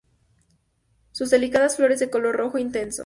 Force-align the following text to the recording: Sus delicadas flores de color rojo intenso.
Sus 1.11 1.29
delicadas 1.29 1.75
flores 1.75 1.99
de 1.99 2.09
color 2.09 2.35
rojo 2.35 2.57
intenso. 2.57 2.99